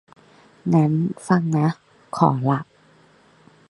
[0.73, 0.93] งั้น
[1.27, 1.67] ฟังนะ
[2.17, 2.59] ขอล่ะ